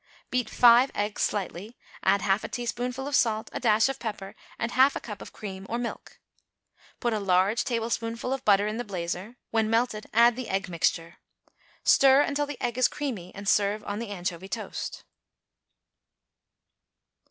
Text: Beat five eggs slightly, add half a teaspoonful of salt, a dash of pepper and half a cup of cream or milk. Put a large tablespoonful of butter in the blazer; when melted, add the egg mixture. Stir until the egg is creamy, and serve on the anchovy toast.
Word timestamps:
Beat 0.31 0.49
five 0.49 0.89
eggs 0.95 1.21
slightly, 1.21 1.77
add 2.01 2.23
half 2.23 2.43
a 2.43 2.47
teaspoonful 2.47 3.07
of 3.07 3.15
salt, 3.15 3.51
a 3.53 3.59
dash 3.59 3.87
of 3.87 3.99
pepper 3.99 4.35
and 4.57 4.71
half 4.71 4.95
a 4.95 4.99
cup 4.99 5.21
of 5.21 5.31
cream 5.31 5.67
or 5.69 5.77
milk. 5.77 6.19
Put 6.99 7.13
a 7.13 7.19
large 7.19 7.63
tablespoonful 7.63 8.33
of 8.33 8.43
butter 8.43 8.65
in 8.65 8.77
the 8.77 8.83
blazer; 8.83 9.35
when 9.51 9.69
melted, 9.69 10.07
add 10.11 10.35
the 10.35 10.49
egg 10.49 10.69
mixture. 10.69 11.17
Stir 11.83 12.21
until 12.23 12.47
the 12.47 12.59
egg 12.59 12.79
is 12.79 12.87
creamy, 12.87 13.31
and 13.35 13.47
serve 13.47 13.83
on 13.83 13.99
the 13.99 14.07
anchovy 14.09 14.47
toast. 14.49 15.03